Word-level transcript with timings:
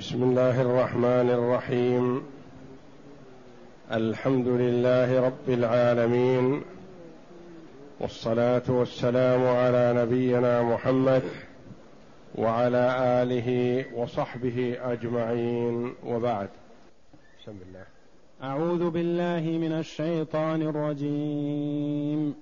بسم 0.00 0.22
الله 0.22 0.60
الرحمن 0.60 1.30
الرحيم. 1.30 2.22
الحمد 3.92 4.48
لله 4.48 5.20
رب 5.20 5.48
العالمين. 5.48 6.62
والصلاة 8.00 8.62
والسلام 8.68 9.46
على 9.46 9.94
نبينا 9.96 10.62
محمد 10.62 11.22
وعلى 12.34 12.96
آله 13.22 13.84
وصحبه 13.94 14.76
أجمعين. 14.82 15.94
وبعد. 16.06 16.48
بسم 17.42 17.56
الله. 17.68 17.84
أعوذ 18.42 18.90
بالله 18.90 19.58
من 19.58 19.72
الشيطان 19.72 20.62
الرجيم. 20.62 22.34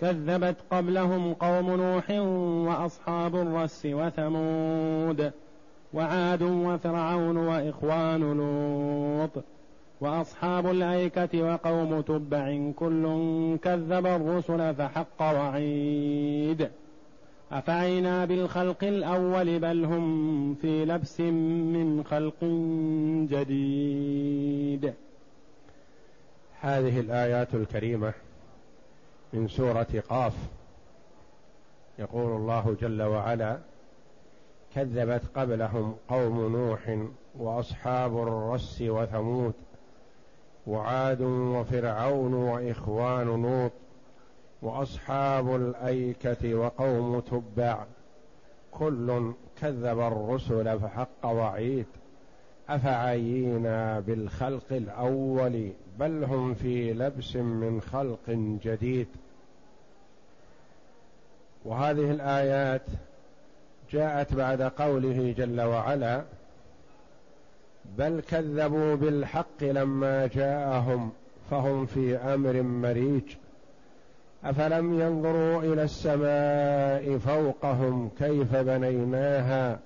كذبت 0.00 0.56
قبلهم 0.70 1.34
قوم 1.34 1.70
نوح 1.70 2.10
وأصحاب 2.68 3.36
الرس 3.36 3.82
وثمود. 3.86 5.32
وعاد 5.94 6.42
وفرعون 6.42 7.36
وإخوان 7.36 8.20
لوط 8.20 9.44
وأصحاب 10.00 10.70
الأيكة 10.70 11.42
وقوم 11.42 12.00
تبع 12.00 12.72
كل 12.76 13.04
كذب 13.62 14.06
الرسل 14.06 14.74
فحق 14.74 15.20
وعيد. 15.20 16.70
أفعينا 17.52 18.24
بالخلق 18.24 18.84
الأول 18.84 19.58
بل 19.58 19.84
هم 19.84 20.54
في 20.54 20.84
لبس 20.84 21.20
من 21.20 22.04
خلق 22.04 22.44
جديد. 23.30 24.94
هذه 26.60 27.00
الآيات 27.00 27.54
الكريمة 27.54 28.12
من 29.32 29.48
سورة 29.48 30.02
قاف. 30.08 30.34
يقول 31.98 32.36
الله 32.36 32.76
جل 32.80 33.02
وعلا 33.02 33.58
كذبت 34.74 35.22
قبلهم 35.36 35.96
قوم 36.08 36.56
نوح 36.56 36.98
وأصحاب 37.38 38.22
الرس 38.22 38.82
وثمود 38.82 39.54
وعاد 40.66 41.20
وفرعون 41.22 42.34
وإخوان 42.34 43.42
لوط 43.42 43.72
وأصحاب 44.62 45.56
الأيكة 45.56 46.54
وقوم 46.54 47.20
تبع. 47.20 47.84
كل 48.72 49.32
كذب 49.60 50.00
الرسل 50.00 50.80
فحق 50.80 51.26
وعيد. 51.26 51.86
أفعينا 52.68 54.00
بالخلق 54.00 54.72
الأول 54.72 55.70
بل 55.98 56.24
هم 56.24 56.54
في 56.54 56.92
لبس 56.92 57.36
من 57.36 57.80
خلق 57.80 58.30
جديد. 58.64 59.08
وهذه 61.64 62.10
الآيات 62.10 62.86
جاءت 63.92 64.34
بعد 64.34 64.62
قوله 64.62 65.34
جل 65.38 65.60
وعلا 65.60 66.22
بل 67.98 68.22
كذبوا 68.30 68.94
بالحق 68.94 69.62
لما 69.62 70.26
جاءهم 70.26 71.12
فهم 71.50 71.86
في 71.86 72.16
أمر 72.16 72.62
مريج 72.62 73.22
أفلم 74.44 75.00
ينظروا 75.00 75.62
إلى 75.62 75.82
السماء 75.82 77.18
فوقهم 77.18 78.10
كيف 78.18 78.56
بنيناها 78.56 79.78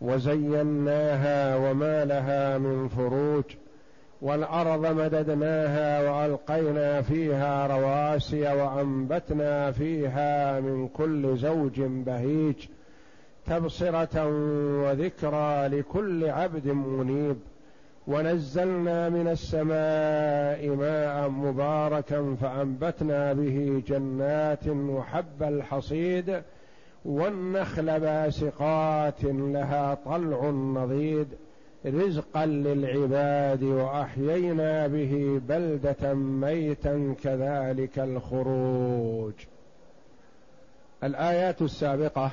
وزيناها 0.00 1.56
وما 1.56 2.04
لها 2.04 2.58
من 2.58 2.88
فروج 2.88 3.44
والأرض 4.22 4.86
مددناها 4.86 6.10
وألقينا 6.10 7.02
فيها 7.02 7.66
رواسي 7.66 8.42
وأنبتنا 8.42 9.72
فيها 9.72 10.60
من 10.60 10.88
كل 10.88 11.36
زوج 11.36 11.80
بهيج 11.80 12.66
تبصرة 13.46 14.26
وذكرى 14.82 15.68
لكل 15.68 16.24
عبد 16.24 16.66
منيب. 16.66 17.36
ونزلنا 18.06 19.08
من 19.08 19.28
السماء 19.28 20.76
ماء 20.76 21.28
مباركا 21.28 22.36
فأنبتنا 22.40 23.32
به 23.32 23.82
جنات 23.86 24.68
وحب 24.68 25.42
الحصيد. 25.42 26.42
والنخل 27.04 28.00
باسقات 28.00 29.24
لها 29.24 29.94
طلع 29.94 30.50
نضيد. 30.50 31.28
رزقا 31.86 32.46
للعباد 32.46 33.62
وأحيينا 33.62 34.86
به 34.86 35.40
بلدة 35.48 36.14
ميتا 36.14 37.14
كذلك 37.22 37.98
الخروج. 37.98 39.34
الآيات 41.04 41.62
السابقة 41.62 42.30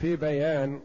في 0.00 0.16
بيان 0.16 0.80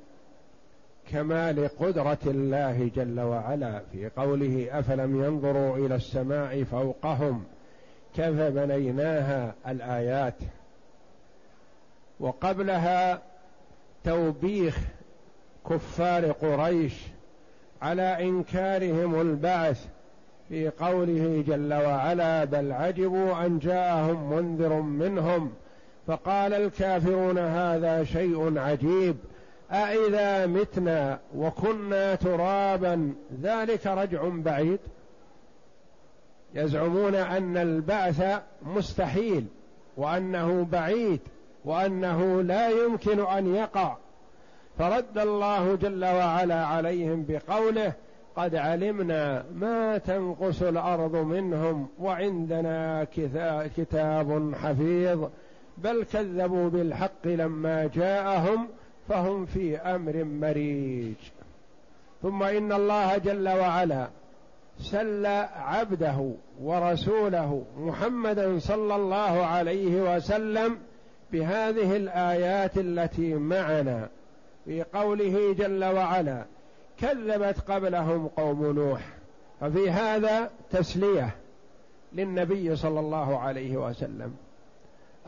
كمال 1.11 1.67
قدرة 1.79 2.17
الله 2.25 2.91
جل 2.95 3.19
وعلا 3.19 3.81
في 3.91 4.09
قوله 4.17 4.67
أفلم 4.71 5.23
ينظروا 5.23 5.77
إلى 5.77 5.95
السماء 5.95 6.63
فوقهم 6.63 7.43
كيف 8.15 8.39
بنيناها 8.39 9.55
الآيات. 9.67 10.35
وقبلها 12.19 13.21
توبيخ 14.03 14.79
كفار 15.69 16.31
قريش 16.31 16.93
على 17.81 18.29
إنكارهم 18.29 19.21
البعث 19.21 19.87
في 20.49 20.69
قوله 20.69 21.43
جل 21.47 21.73
وعلا 21.73 22.43
بل 22.43 22.71
عجبوا 22.71 23.45
أن 23.45 23.59
جاءهم 23.59 24.33
منذر 24.33 24.81
منهم 24.81 25.51
فقال 26.07 26.53
الكافرون 26.53 27.37
هذا 27.37 28.03
شيء 28.03 28.59
عجيب 28.59 29.15
أإذا 29.71 30.45
متنا 30.45 31.19
وكنا 31.35 32.15
ترابا 32.15 33.13
ذلك 33.41 33.87
رجع 33.87 34.29
بعيد؟ 34.29 34.79
يزعمون 36.53 37.15
أن 37.15 37.57
البعث 37.57 38.41
مستحيل 38.65 39.45
وأنه 39.97 40.67
بعيد 40.71 41.19
وأنه 41.65 42.41
لا 42.41 42.69
يمكن 42.69 43.19
أن 43.25 43.55
يقع. 43.55 43.95
فرد 44.77 45.17
الله 45.17 45.75
جل 45.75 46.05
وعلا 46.05 46.65
عليهم 46.65 47.25
بقوله 47.29 47.93
قد 48.35 48.55
علمنا 48.55 49.45
ما 49.55 49.97
تنقص 49.97 50.61
الأرض 50.61 51.15
منهم 51.15 51.87
وعندنا 51.99 53.07
كتاب 53.77 54.53
حفيظ. 54.55 55.27
بل 55.77 56.03
كذبوا 56.03 56.69
بالحق 56.69 57.27
لما 57.27 57.89
جاءهم 57.95 58.67
فهم 59.09 59.45
في 59.45 59.77
أمر 59.77 60.23
مريج. 60.23 61.15
ثم 62.21 62.43
إن 62.43 62.73
الله 62.73 63.17
جل 63.17 63.49
وعلا 63.49 64.07
سل 64.79 65.25
عبده 65.55 66.31
ورسوله 66.61 67.65
محمدا 67.77 68.59
صلى 68.59 68.95
الله 68.95 69.45
عليه 69.45 70.15
وسلم 70.15 70.77
بهذه 71.31 71.95
الآيات 71.95 72.77
التي 72.77 73.33
معنا. 73.33 74.09
في 74.65 74.83
قوله 74.83 75.53
جل 75.53 75.83
وعلا 75.83 76.45
كذبت 76.99 77.59
قبلهم 77.59 78.27
قوم 78.27 78.65
نوح. 78.65 79.01
ففي 79.61 79.91
هذا 79.91 80.49
تسلية 80.71 81.35
للنبي 82.13 82.75
صلى 82.75 82.99
الله 82.99 83.39
عليه 83.39 83.77
وسلم. 83.77 84.33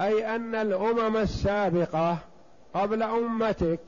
أي 0.01 0.35
أن 0.35 0.55
الأمم 0.55 1.17
السابقة 1.17 2.17
قبل 2.73 3.03
أمتك 3.03 3.79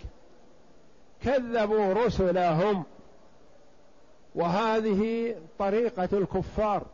كذبوا 1.24 1.94
رسلهم 1.94 2.84
وهذه 4.36 5.36
طريقة 5.60 6.10
الكفار 6.14 6.86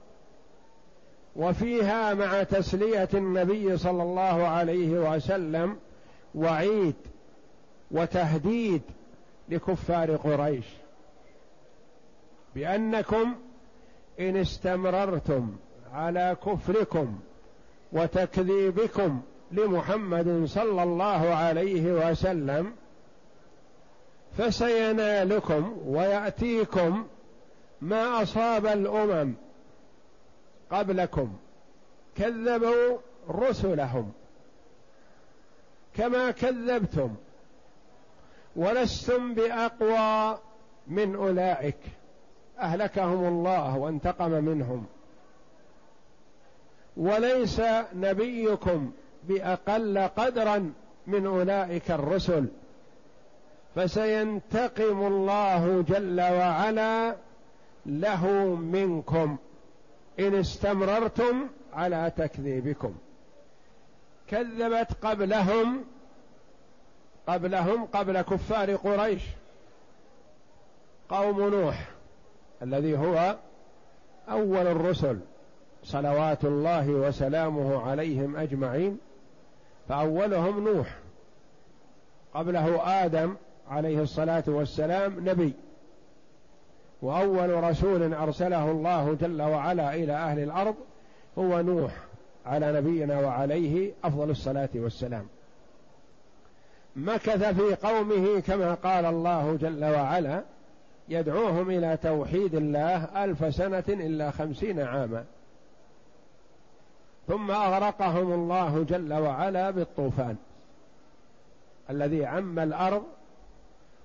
وفيها 1.36 2.14
مع 2.14 2.44
تسلية 2.44 3.10
النبي 3.14 3.78
صلى 3.78 4.04
الله 4.04 4.48
عليه 4.48 4.90
وسلم 4.90 5.80
وعيد 6.36 6.96
وتهديد 7.92 8.82
لكفار 9.50 10.16
قريش. 10.16 10.66
بأنكم 12.56 13.36
إن 14.20 14.38
استمررتم 14.38 15.56
على 15.94 16.38
كفركم 16.46 17.20
وتكذيبكم 17.94 19.22
لمحمد 19.52 20.46
صلى 20.46 20.84
الله 20.84 21.36
عليه 21.36 22.10
وسلم 22.12 22.74
فسينالكم 24.38 25.78
ويأتيكم 25.86 27.08
ما 27.82 28.22
أصاب 28.22 28.66
الأمم 28.66 29.34
قبلكم. 30.72 31.34
كذبوا 32.16 32.98
رسلهم 33.30 34.12
كما 35.94 36.32
كذبتم 36.32 37.16
ولستم 38.56 39.34
بأقوى 39.34 40.40
من 40.88 41.16
أولئك. 41.16 41.80
أهلكهم 42.60 43.26
الله 43.28 43.78
وانتقم 43.78 44.32
منهم. 44.32 44.86
وليس 46.98 47.62
نبيكم 47.96 48.92
بأقل 49.24 49.98
قدرا 49.98 50.74
من 51.08 51.26
أولئك 51.26 51.92
الرسل. 51.92 52.46
فسينتقم 53.76 55.08
الله 55.08 55.82
جل 55.88 56.22
وعلا 56.22 57.16
له 57.86 58.28
منكم. 58.56 59.38
إن 60.20 60.36
استمررتم 60.36 61.48
على 61.74 62.12
تكذيبكم. 62.18 62.96
كذبت 64.28 64.88
قبلهم 65.02 65.84
قبلهم 67.28 67.86
قبل 67.86 68.22
كفار 68.22 68.76
قريش. 68.76 69.24
قوم 71.10 71.50
نوح 71.50 71.90
الذي 72.62 72.98
هو 72.98 73.36
أول 74.30 74.68
الرسل. 74.68 75.20
صلوات 75.84 76.46
الله 76.46 76.90
وسلامه 76.90 77.82
عليهم 77.90 78.36
أجمعين 78.36 78.98
فأولهم 79.90 80.68
نوح. 80.68 80.96
قبله 82.34 82.82
آدم 83.06 83.36
عليه 83.70 84.02
الصلاة 84.02 84.44
والسلام 84.48 85.30
نبي. 85.30 85.54
وأول 87.02 87.64
رسول 87.64 88.14
أرسله 88.14 88.72
الله 88.72 89.18
جل 89.22 89.42
وعلا 89.42 89.94
إلى 89.96 90.14
أهل 90.14 90.40
الأرض 90.40 90.76
هو 91.38 91.62
نوح 91.62 91.92
على 92.46 92.72
نبينا 92.72 93.20
وعليه 93.20 93.92
أفضل 94.04 94.30
الصلاة 94.30 94.70
والسلام. 94.76 95.28
مكث 96.96 97.44
في 97.44 97.76
قومه 97.76 98.40
كما 98.40 98.74
قال 98.74 99.06
الله 99.06 99.58
جل 99.62 99.86
وعلا 99.86 100.44
يدعوهم 101.10 101.70
إلى 101.70 101.98
توحيد 102.04 102.56
الله 102.56 103.24
ألف 103.24 103.56
سنة 103.56 103.84
إلا 103.90 104.32
خمسين 104.32 104.80
عاما. 104.80 105.26
ثم 107.28 107.52
أغرقهم 107.52 108.34
الله 108.34 108.86
جل 108.90 109.14
وعلا 109.14 109.72
بالطوفان 109.72 110.36
الذي 111.90 112.26
عم 112.26 112.60
الأرض 112.60 113.04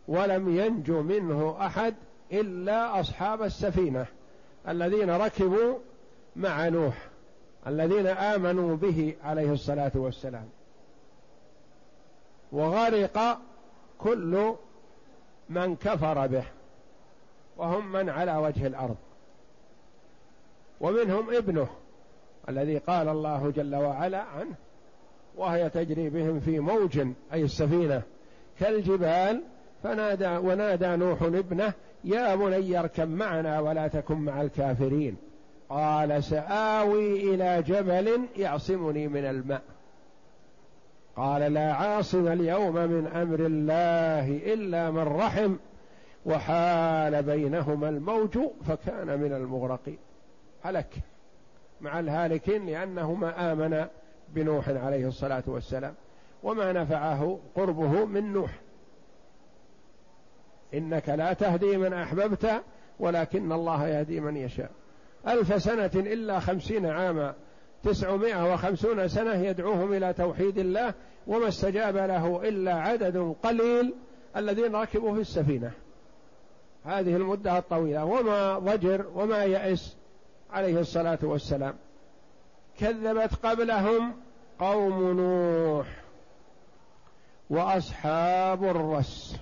ولم 0.09 0.59
ينجو 0.59 1.03
منه 1.03 1.57
أحد 1.61 1.95
إلا 2.33 3.01
أصحاب 3.01 3.43
السفينة 3.43 4.07
الذين 4.69 5.11
ركبوا 5.11 5.79
مع 6.37 6.69
نوح 6.69 7.09
الذين 7.67 8.07
آمنوا 8.07 8.77
به 8.77 9.17
عليه 9.25 9.53
الصلاة 9.53 9.93
والسلام. 9.95 10.49
وغرق 12.53 13.39
كل 13.99 14.55
من 15.49 15.77
كفر 15.77 16.27
به 16.27 16.45
وهم 17.57 17.93
من 17.93 18.09
على 18.09 18.37
وجه 18.37 18.67
الأرض. 18.67 18.97
ومنهم 20.81 21.35
ابنه 21.35 21.69
الذي 22.49 22.79
قال 22.79 23.09
الله 23.09 23.51
جل 23.51 23.75
وعلا 23.77 24.23
عنه 24.23 24.55
وهي 25.37 25.71
تجري 25.71 26.11
بهم 26.11 26.41
في 26.41 26.61
موج 26.61 26.99
أي 27.33 27.43
السفينة 27.43 28.03
كالجبال 28.61 29.43
فنادى 29.83 30.37
ونادى 30.37 30.97
نوح 30.97 31.23
ابنه 31.23 31.73
يا 32.05 32.35
بني 32.35 32.79
اركب 32.79 33.09
معنا 33.09 33.61
ولا 33.61 33.89
تكن 33.89 34.15
مع 34.15 34.43
الكافرين. 34.43 35.17
قال 35.69 36.25
سآوي 36.25 37.35
إلى 37.35 37.63
جبل 37.63 38.21
يعصمني 38.37 39.09
من 39.09 39.25
الماء. 39.25 39.63
قال 41.17 41.53
لا 41.53 41.73
عاصم 41.73 42.29
اليوم 42.29 42.75
من 42.75 43.07
أمر 43.07 43.47
الله 43.47 44.55
إلا 44.55 44.91
من 44.91 45.03
رحم 45.03 45.57
وحال 46.27 47.23
بينهما 47.23 47.89
الموج 47.89 48.39
فكان 48.67 49.21
من 49.21 49.33
المغرقين. 49.33 49.99
هلك. 50.63 50.89
مع 51.81 52.01
الهالكين 52.01 52.67
لأنه 52.67 53.15
ما 53.15 53.53
آمن 53.53 53.87
بنوح 54.29 54.69
عليه 54.69 55.09
الصلاة 55.09 55.43
والسلام. 55.47 55.95
وما 56.43 56.73
نفعه 56.73 57.39
قربه 57.55 58.05
من 58.05 58.33
نوح. 58.33 58.51
إنك 60.75 61.09
لا 61.09 61.33
تهدي 61.33 61.77
من 61.77 61.93
أحببت 61.93 62.63
ولكن 63.01 63.53
الله 63.53 63.89
يهدي 63.89 64.21
من 64.21 64.37
يشاء. 64.37 64.71
ألف 65.29 65.63
سنة 65.63 65.91
إلا 65.95 66.41
خمسين 66.41 66.87
عاما. 66.87 67.35
تسعمائة 67.85 68.53
وخمسون 68.53 69.09
سنة 69.09 69.35
يدعوهم 69.35 69.93
إلى 69.93 70.13
توحيد 70.13 70.59
الله 70.59 70.95
وما 71.27 71.49
استجاب 71.49 71.97
له 71.97 72.49
إلا 72.49 72.75
عدد 72.75 73.35
قليل 73.43 73.95
الذين 74.37 74.77
ركبوا 74.77 75.15
في 75.15 75.21
السفينة. 75.21 75.73
هذه 76.85 77.17
المدة 77.17 77.59
الطويلة. 77.59 78.05
وما 78.05 78.59
ضجر 78.59 79.07
وما 79.15 79.45
يأس 79.45 79.98
عليه 80.51 80.81
الصلاة 80.81 81.19
والسلام. 81.23 81.77
كذبت 82.79 83.35
قبلهم 83.35 84.17
قوم 84.59 85.21
نوح 85.21 85.87
وأصحاب 87.51 88.65
الرس. 88.65 89.37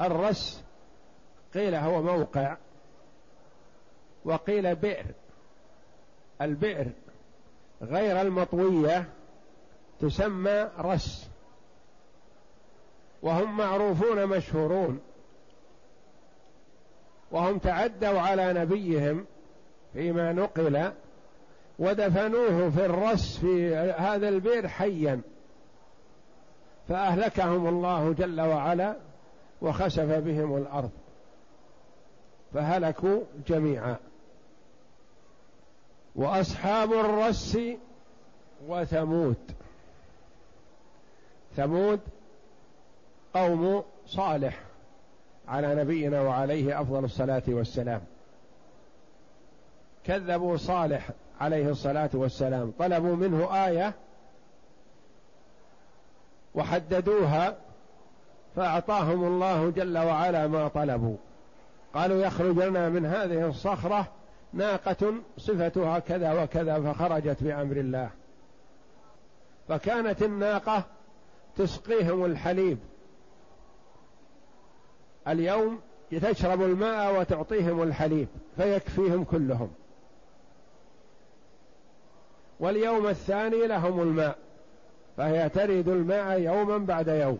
الرس 0.00 0.64
قيل 1.54 1.74
هو 1.74 2.02
موقع 2.02 2.56
وقيل 4.24 4.74
بئر. 4.74 5.06
البئر 6.40 6.86
غير 7.82 8.20
المطوية 8.20 9.08
تسمى 10.00 10.70
رس. 10.78 11.28
وهم 13.22 13.56
معروفون 13.56 14.26
مشهورون. 14.26 15.00
وهم 17.30 17.58
تعدوا 17.58 18.20
على 18.20 18.52
نبيهم 18.52 19.26
فيما 19.92 20.32
نقل 20.32 20.92
ودفنوه 21.78 22.70
في 22.70 22.86
الرس 22.86 23.38
في 23.38 23.76
هذا 23.76 24.28
البئر 24.28 24.68
حيا. 24.68 25.20
فأهلكهم 26.88 27.66
الله 27.66 28.12
جل 28.12 28.40
وعلا 28.40 28.96
وخسف 29.62 30.10
بهم 30.18 30.56
الأرض. 30.56 30.90
فهلكوا 32.54 33.20
جميعا. 33.46 33.96
وأصحاب 36.16 36.92
الرس 36.92 37.58
وثمود. 38.68 39.36
ثمود 41.56 42.00
قوم 43.34 43.84
صالح 44.06 44.60
على 45.48 45.74
نبينا 45.74 46.20
وعليه 46.20 46.80
أفضل 46.80 47.04
الصلاة 47.04 47.42
والسلام. 47.48 48.00
كذبوا 50.04 50.56
صالح 50.56 51.10
عليه 51.40 51.68
الصلاة 51.68 52.10
والسلام. 52.14 52.72
طلبوا 52.78 53.16
منه 53.16 53.66
آية 53.66 53.94
وحددوها 56.54 57.56
فأعطاهم 58.56 59.24
الله 59.24 59.70
جل 59.70 59.98
وعلا 59.98 60.46
ما 60.46 60.68
طلبوا. 60.68 61.16
قالوا 61.94 62.22
يخرج 62.22 62.56
لنا 62.56 62.88
من 62.88 63.06
هذه 63.06 63.48
الصخرة 63.48 64.08
ناقة 64.52 65.14
صفتها 65.38 65.98
كذا 65.98 66.42
وكذا 66.42 66.92
فخرجت 66.92 67.42
بأمر 67.42 67.76
الله. 67.76 68.10
فكانت 69.68 70.22
الناقة 70.22 70.84
تسقيهم 71.56 72.24
الحليب. 72.24 72.78
اليوم 75.28 75.80
تشرب 76.22 76.62
الماء 76.62 77.20
وتعطيهم 77.20 77.82
الحليب 77.82 78.28
فيكفيهم 78.56 79.24
كلهم. 79.24 79.70
واليوم 82.60 83.06
الثاني 83.06 83.66
لهم 83.66 84.00
الماء 84.00 84.36
فهي 85.16 85.48
ترد 85.48 85.88
الماء 85.88 86.40
يوما 86.40 86.78
بعد 86.78 87.08
يوم. 87.08 87.38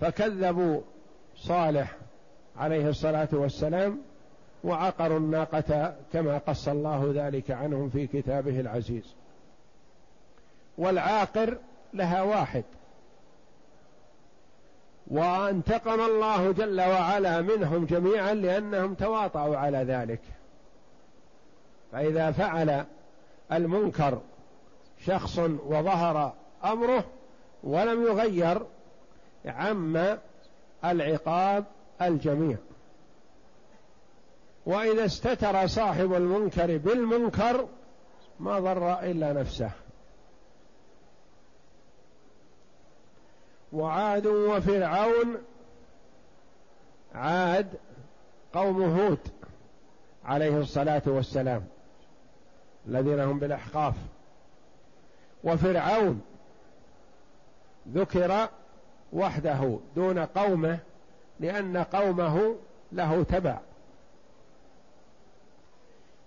فكذبوا 0.00 0.80
صالح 1.36 1.96
عليه 2.56 2.88
الصلاة 2.88 3.28
والسلام 3.32 3.98
وعقروا 4.64 5.18
الناقة 5.18 5.94
كما 6.12 6.38
قص 6.38 6.68
الله 6.68 7.12
ذلك 7.14 7.50
عنهم 7.50 7.90
في 7.90 8.06
كتابه 8.06 8.60
العزيز. 8.60 9.14
والعاقر 10.78 11.58
لها 11.94 12.22
واحد. 12.22 12.64
وانتقم 15.06 16.00
الله 16.00 16.52
جل 16.52 16.80
وعلا 16.80 17.40
منهم 17.40 17.84
جميعا 17.84 18.34
لأنهم 18.34 18.94
تواطؤوا 18.94 19.56
على 19.56 19.78
ذلك. 19.78 20.20
فإذا 21.92 22.30
فعل 22.30 22.84
المنكر 23.52 24.20
شخص 25.06 25.38
وظهر 25.38 26.32
أمره 26.64 27.04
ولم 27.62 28.02
يغير 28.02 28.62
عم 29.46 30.18
العقاب 30.84 31.64
الجميع. 32.02 32.56
وإذا 34.66 35.04
استتر 35.04 35.66
صاحب 35.66 36.14
المنكر 36.14 36.76
بالمنكر 36.76 37.66
ما 38.40 38.60
ضر 38.60 39.00
إلا 39.00 39.32
نفسه. 39.32 39.70
وعاد 43.72 44.26
وفرعون 44.26 45.36
عاد 47.14 47.68
قوم 48.54 48.82
هود 48.82 49.18
عليه 50.24 50.58
الصلاة 50.58 51.02
والسلام. 51.06 51.66
الذين 52.88 53.20
هم 53.20 53.38
بالأحقاف. 53.38 53.94
وفرعون 55.44 56.22
ذكر 57.94 58.48
وحده 59.12 59.78
دون 59.96 60.18
قومه 60.18 60.78
لأن 61.40 61.76
قومه 61.76 62.56
له 62.92 63.22
تبع. 63.22 63.58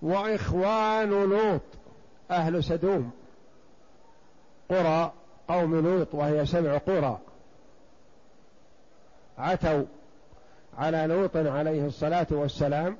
وإخوان 0.01 1.10
لوط 1.10 1.62
أهل 2.32 2.63
سدوم. 2.63 3.12
قرى 4.70 5.12
قوم 5.48 5.75
لوط 5.75 6.08
وهي 6.13 6.46
سبع 6.46 6.77
قرى. 6.77 7.20
عتوا 9.38 9.84
على 10.77 11.08
لوط 11.08 11.38
عليه 11.38 11.88
الصلاة 11.88 12.27
والسلام 12.30 12.98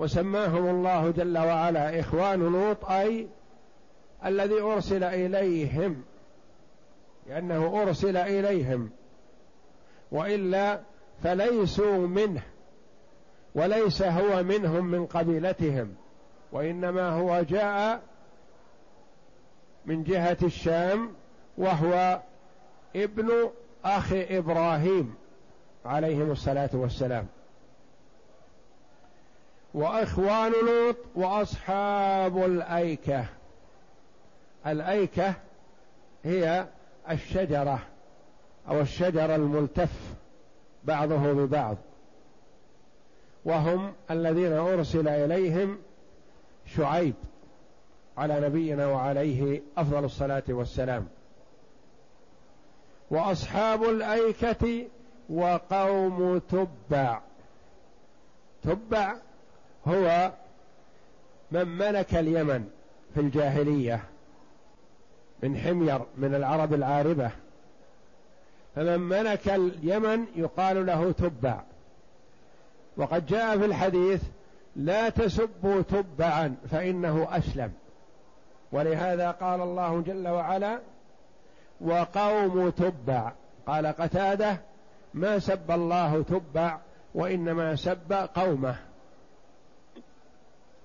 وسماهم 0.00 0.66
الله 0.66 1.10
جل 1.10 1.38
وعلا 1.38 2.00
إخوان 2.00 2.40
لوط 2.40 2.84
أي 2.84 3.28
الذي 4.24 4.60
أرسل 4.60 5.04
إليهم 5.04 6.02
لأنه 7.26 7.82
أرسل 7.82 8.16
إليهم 8.16 8.90
وإلا 10.12 10.80
فليسوا 11.22 12.06
منه 12.06 12.42
وليس 13.54 14.02
هو 14.02 14.42
منهم 14.42 14.84
من 14.84 15.06
قبيلتهم 15.06 15.94
وإنما 16.52 17.10
هو 17.10 17.42
جاء 17.42 18.00
من 19.86 20.04
جهة 20.04 20.38
الشام 20.42 21.12
وهو 21.58 22.20
ابن 22.96 23.50
أخ 23.84 24.12
إبراهيم 24.12 25.14
عليهم 25.84 26.30
الصلاة 26.30 26.70
والسلام. 26.72 27.26
وإخوان 29.74 30.52
لوط 30.66 30.96
وأصحاب 31.14 32.44
الأيكة. 32.44 33.24
الأيكة 34.66 35.34
هي 36.24 36.66
الشجرة 37.10 37.78
أو 38.68 38.80
الشجر 38.80 39.34
الملتف 39.34 39.90
بعضه 40.84 41.32
ببعض. 41.32 41.76
وهم 43.44 43.92
الذين 44.10 44.52
أرسل 44.52 45.08
إليهم 45.08 45.78
شعيب 46.66 47.14
على 48.18 48.40
نبينا 48.40 48.86
وعليه 48.86 49.62
أفضل 49.76 50.04
الصلاة 50.04 50.42
والسلام. 50.48 51.08
وأصحاب 53.10 53.84
الأيكة 53.84 54.86
وقوم 55.30 56.38
تبع. 56.38 57.20
تبع 58.62 59.16
هو 59.88 60.32
من 61.50 61.68
ملك 61.68 62.14
اليمن 62.14 62.68
في 63.14 63.20
الجاهلية 63.20 64.00
من 65.42 65.56
حمير 65.56 66.00
من 66.16 66.34
العرب 66.34 66.74
العاربة. 66.74 67.30
فمن 68.76 69.00
ملك 69.00 69.48
اليمن 69.48 70.24
يقال 70.36 70.86
له 70.86 71.12
تبع. 71.12 71.60
وقد 72.96 73.26
جاء 73.26 73.58
في 73.58 73.64
الحديث 73.64 74.22
لا 74.76 75.08
تسبوا 75.08 75.82
تبعا 75.82 76.54
فإنه 76.70 77.28
أسلم. 77.30 77.72
ولهذا 78.72 79.30
قال 79.30 79.60
الله 79.60 80.00
جل 80.00 80.28
وعلا 80.28 80.78
وقوم 81.80 82.70
تبع. 82.70 83.32
قال 83.66 83.86
قتادة 83.86 84.56
ما 85.14 85.38
سب 85.38 85.70
الله 85.70 86.22
تبع 86.22 86.78
وإنما 87.14 87.76
سب 87.76 88.12
قومه. 88.12 88.76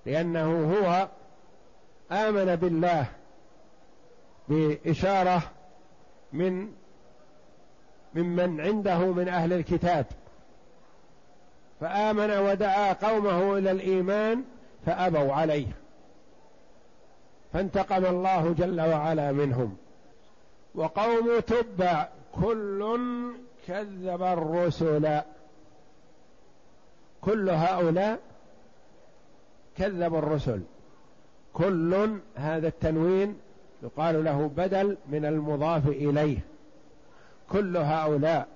لأنه 0.06 0.74
هو 0.74 1.08
آمن 2.12 2.56
بالله 2.56 3.06
بإشارة 4.48 5.42
من 6.32 6.72
ممن 8.14 8.60
عنده 8.60 8.98
من 8.98 9.28
أهل 9.28 9.52
الكتاب. 9.52 10.06
فآمن 11.80 12.30
ودعا 12.30 12.92
قومه 12.92 13.58
إلى 13.58 13.70
الإيمان 13.70 14.44
فأبوا 14.86 15.32
عليه. 15.32 15.66
فانتقم 17.52 18.06
الله 18.06 18.54
جل 18.58 18.80
وعلا 18.80 19.32
منهم. 19.32 19.76
وقوم 20.74 21.40
تبع 21.40 22.08
كل 22.42 22.98
كذب 23.66 24.22
الرسل. 24.22 25.20
كل 27.20 27.50
هؤلاء 27.50 28.18
كذبوا 29.78 30.18
الرسل. 30.18 30.60
كل 31.52 32.18
هذا 32.34 32.68
التنوين 32.68 33.36
يقال 33.82 34.24
له 34.24 34.50
بدل 34.56 34.96
من 35.08 35.24
المضاف 35.24 35.88
إليه. 35.88 36.38
كل 37.50 37.76
هؤلاء 37.76 38.48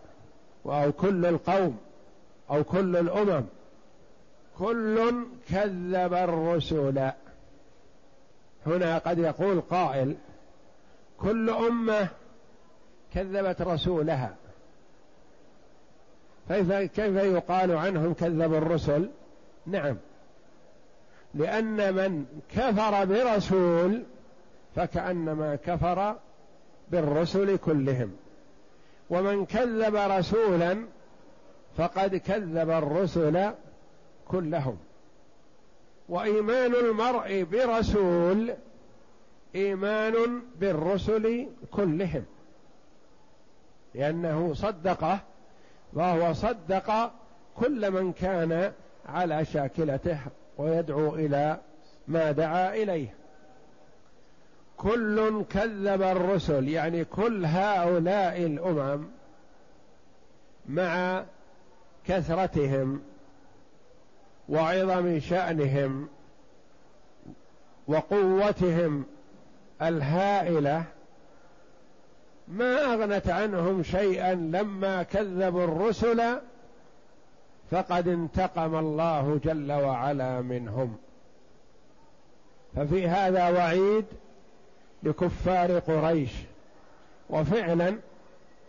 أو 0.67 0.93
كل 0.93 1.27
القوم 1.27 1.79
أو 2.51 2.65
كل 2.65 2.97
الأمم 2.97 3.45
كل 4.59 5.13
كذب 5.49 6.15
الرسل. 6.15 7.11
هنا 8.67 8.99
قد 8.99 9.19
يقول 9.19 9.61
قائل 9.61 10.17
كل 11.19 11.51
أمة 11.51 12.09
كذبت 13.15 13.63
رسولها. 13.63 14.37
كيف 16.49 16.73
كيف 16.73 17.15
يقال 17.17 17.73
عنهم 17.73 18.15
كذبوا 18.15 18.59
الرسل؟ 18.59 19.11
نعم. 19.67 19.97
لأن 21.35 21.95
من 21.95 22.27
كفر 22.57 23.05
برسول 23.05 24.03
فكأنما 24.77 25.57
كفر 25.57 26.17
بالرسل 26.91 27.57
كلهم. 27.57 28.13
ومن 29.11 29.47
كذب 29.47 29.97
رسولا 29.97 30.85
فقد 31.77 32.17
كذب 32.17 32.71
الرسل 32.71 33.51
كلهم. 34.29 34.79
وإيمان 36.09 36.75
المرء 36.75 37.43
برسول 37.43 38.55
إيمان 39.55 40.43
بالرسل 40.61 41.47
كلهم. 41.71 42.25
لأنه 43.95 44.55
صدقه 44.55 45.21
وهو 45.93 46.33
صدق 46.33 47.13
كل 47.57 47.91
من 47.91 48.13
كان 48.13 48.73
على 49.07 49.45
شاكلته. 49.45 50.19
ويدعو 50.61 51.15
إلى 51.15 51.61
ما 52.09 52.33
دعا 52.33 52.75
إليه. 52.75 53.15
كل 54.77 55.45
كذب 55.51 56.03
الرسل 56.03 56.69
يعني 56.69 57.05
كل 57.05 57.45
هؤلاء 57.45 58.47
الأمم 58.47 59.05
مع 60.69 61.25
كثرتهم 62.07 63.03
وعظم 64.49 65.21
شأنهم 65.21 66.09
وقوتهم 67.87 69.05
الهائلة 69.83 70.85
ما 72.49 72.95
أغنت 72.95 73.29
عنهم 73.29 73.83
شيئا 73.83 74.35
لما 74.35 75.03
كذبوا 75.03 75.65
الرسل 75.65 76.41
فقد 77.71 78.09
انتقم 78.09 78.75
الله 78.75 79.41
جل 79.45 79.73
وعلا 79.73 80.41
منهم. 80.41 80.97
ففي 82.77 83.09
هذا 83.09 83.49
وعيد 83.49 84.05
لكفار 85.03 85.79
قريش. 85.79 86.31
وفعلا 87.31 87.97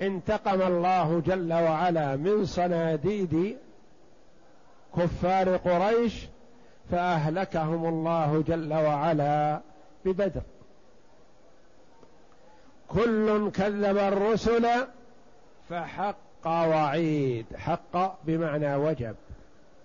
انتقم 0.02 0.62
الله 0.62 1.22
جل 1.26 1.54
وعلا 1.54 2.16
من 2.16 2.46
صناديد 2.46 3.58
كفار 4.98 5.58
قريش 5.58 6.28
فأهلكهم 6.92 7.86
الله 7.86 8.44
جل 8.48 8.74
وعلا 8.74 9.62
ببدر. 10.06 10.42
كل 12.88 13.52
كذب 13.52 13.98
الرسل 13.98 14.68
فحق 15.70 16.31
وعيد 16.48 17.46
حق 17.56 18.24
بمعنى 18.26 18.76
وجب 18.76 19.16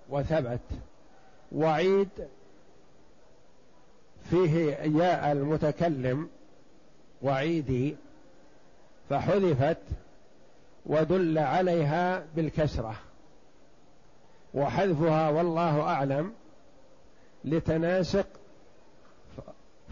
وثبت. 0.09 0.61
وعيد 1.53 2.09
فيه 4.31 4.77
ياء 4.77 5.33
المتكلم 5.33 6.29
وعيدي 7.23 7.97
فحذفت 9.11 9.79
ودل 10.87 11.39
عليها 11.39 12.25
بالكسرة. 12.37 12.95
وحذفها 14.55 15.29
والله 15.29 15.81
أعلم 15.81 16.33
لتناسق 17.45 18.27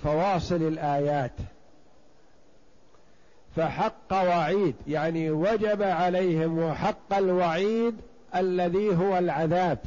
فواصل 0.02 0.62
الآيات. 0.62 1.32
فحق 3.56 4.12
وعيد 4.12 4.74
يعني 4.86 5.30
وجب 5.30 5.82
عليهم 5.82 6.58
وحق 6.58 7.14
الوعيد 7.14 7.96
الذي 8.34 8.96
هو 8.96 9.18
العذاب. 9.18 9.78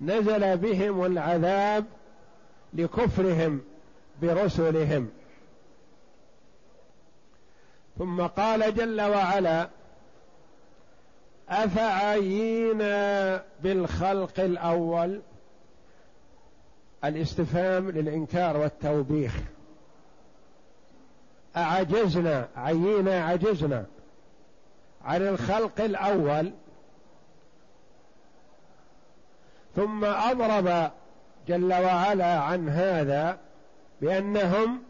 نزل 0.00 0.56
بهم 0.56 1.04
العذاب 1.04 1.84
لكفرهم 2.74 3.60
برسلهم. 4.22 5.10
ثم 7.98 8.22
قال 8.22 8.74
جل 8.74 9.00
وعلا 9.00 9.68
أفعينا 11.48 13.42
بالخلق 13.62 14.40
الأول؟ 14.40 15.20
الاستفهام 17.04 17.90
للإنكار 17.90 18.56
والتوبيخ. 18.56 19.34
أعجزنا 21.56 22.48
عينا 22.56 23.24
عجزنا 23.24 23.84
عن 25.04 25.28
الخلق 25.28 25.80
الأول. 25.80 26.52
ثم 29.76 30.04
أضرب 30.04 30.90
جل 31.48 31.72
وعلا 31.72 32.38
عن 32.38 32.68
هذا 32.68 33.38
بأنهم 34.00 34.82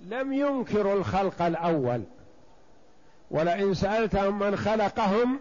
لم 0.00 0.32
ينكروا 0.32 0.94
الخلق 0.94 1.42
الأول. 1.42 2.02
ولئن 3.30 3.74
سألتهم 3.74 4.38
من 4.38 4.56
خلقهم 4.56 5.40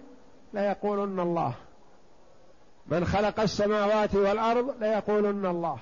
ليقولن 0.54 1.20
الله. 1.20 1.54
من 2.88 3.06
خلق 3.06 3.40
السماوات 3.40 4.16
والأرض 4.16 4.76
ليقولن 4.80 5.46
الله. 5.46 5.78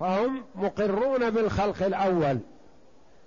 فهم 0.00 0.44
مقرون 0.54 1.30
بالخلق 1.30 1.82
الأول. 1.82 2.38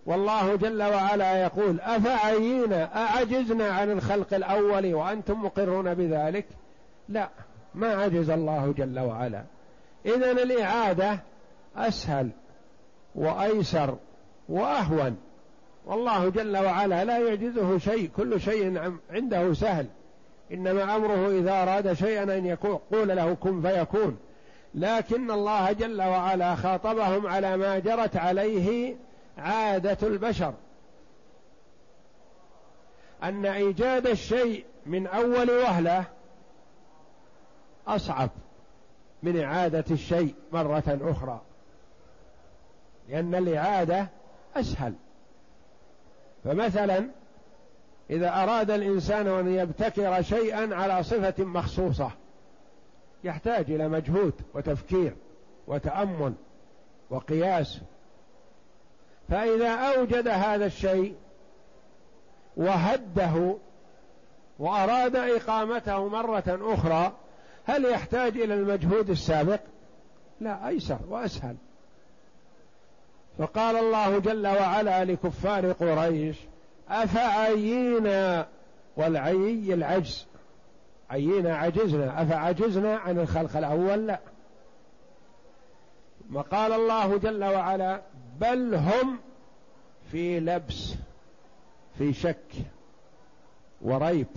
والله 0.10 0.56
جل 0.56 0.84
وعلا 0.84 1.42
يقول 1.42 1.80
افعينا 1.82 2.96
اعجزنا 2.96 3.68
عن 3.68 3.92
الخلق 3.92 4.34
الأول 4.34 4.94
وأنتم 4.94 5.46
مقرون 5.46 5.94
بذلك؟ 5.94 6.46
لا 7.10 7.30
ما 7.76 7.94
عجز 7.94 8.30
الله 8.30 8.74
جل 8.78 9.00
وعلا. 9.00 9.44
اذا 10.06 10.32
الإعادة 10.32 11.20
أسهل 11.78 12.30
وأيسر 13.16 13.96
وأهون. 14.50 15.18
والله 15.86 16.30
جل 16.30 16.58
وعلا 16.58 17.06
لا 17.06 17.18
يعجزه 17.18 17.78
شيء 17.78 18.10
كل 18.18 18.42
شيء 18.42 18.92
عنده 19.12 19.54
سهل. 19.54 19.86
إنما 20.52 20.96
أمره 20.96 21.40
إذا 21.40 21.52
أراد 21.52 21.94
شيئا 21.94 22.24
أن 22.24 22.46
يقول 22.46 23.08
له 23.08 23.34
كن 23.34 23.62
فيكون. 23.62 24.18
لكن 24.76 25.32
الله 25.32 25.72
جل 25.72 26.02
وعلا 26.02 26.56
خاطبهم 26.56 27.28
على 27.28 27.58
ما 27.58 27.80
جرت 27.80 28.18
عليه 28.18 28.96
عادة 29.40 30.08
البشر. 30.08 30.54
أن 33.24 33.46
إيجاد 33.46 34.08
الشيء 34.08 34.66
من 34.86 35.08
أول 35.08 35.52
وهلة 35.52 36.04
أصعب 37.88 38.30
من 39.24 39.42
إعادة 39.42 39.86
الشيء 39.92 40.36
مرة 40.52 41.00
أخرى. 41.02 41.42
لأن 43.10 43.36
الإعادة 43.36 44.08
أسهل. 44.56 44.94
فمثلا 46.44 47.10
إذا 48.10 48.44
أراد 48.44 48.72
الإنسان 48.72 49.28
أن 49.28 49.48
يبتكر 49.48 50.22
شيئا 50.22 50.76
على 50.76 51.04
صفة 51.04 51.44
مخصوصة 51.44 52.12
يحتاج 53.24 53.72
إلى 53.72 53.88
مجهود 53.88 54.34
وتفكير 54.54 55.16
وتأمل 55.68 56.34
وقياس 57.10 57.82
فإذا 59.30 59.70
أوجد 59.70 60.28
هذا 60.28 60.66
الشيء 60.66 61.16
وهده 62.58 63.56
وأراد 64.60 65.16
إقامته 65.16 66.08
مرة 66.08 66.44
أخرى 66.48 67.14
هل 67.66 67.86
يحتاج 67.86 68.38
إلى 68.38 68.54
المجهود 68.54 69.10
السابق؟ 69.10 69.60
لا 70.42 70.68
أيسر 70.68 71.00
وأسهل. 71.10 71.56
فقال 73.38 73.76
الله 73.76 74.20
جل 74.20 74.48
وعلا 74.48 75.06
لكفار 75.06 75.72
قريش 75.72 76.38
أفعينا 76.90 78.48
والعي 78.98 79.74
العجز. 79.74 80.28
عينا 81.10 81.58
عجزنا 81.58 82.22
أفعجزنا 82.22 82.98
عن 82.98 83.20
الخلق 83.20 83.58
الأول؟ 83.58 84.08
لا. 84.08 84.20
ما 86.30 86.42
قال 86.42 86.74
الله 86.74 87.18
جل 87.18 87.44
وعلا 87.44 88.02
بل 88.40 88.76
هم 88.76 89.20
في 90.12 90.40
لبس 90.40 90.94
في 91.98 92.14
شك 92.14 92.54
وريب. 93.82 94.28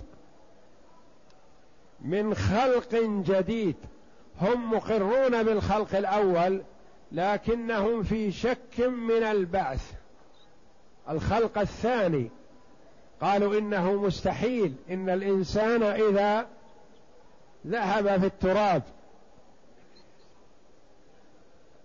من 2.01 2.35
خلق 2.35 2.95
جديد. 3.25 3.75
هم 4.41 4.73
مقرون 4.73 5.43
بالخلق 5.43 5.95
الأول 5.95 6.61
لكنهم 7.11 8.03
في 8.03 8.31
شك 8.31 8.79
من 8.79 9.23
البعث. 9.23 9.93
الخلق 11.09 11.57
الثاني. 11.57 12.29
قالوا 13.21 13.59
إنه 13.59 13.93
مستحيل 13.93 14.75
إن 14.89 15.09
الإنسان 15.09 15.83
إذا 15.83 16.47
ذهب 17.67 18.19
في 18.19 18.25
التراب 18.25 18.83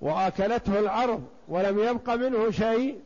وآكلته 0.01 0.79
الأرض 0.79 1.25
ولم 1.49 1.79
يبق 1.79 2.11
منه 2.11 2.51
شيء 2.51 3.01